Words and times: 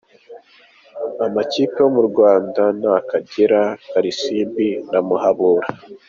Amakipe 1.25 1.77
yo 1.83 1.89
mu 1.95 2.01
Rwanda 2.09 2.61
ni 2.79 2.87
Akagera, 2.99 3.61
Karisimbi 3.89 4.69
na 4.91 4.99
Muhabura. 5.07 5.67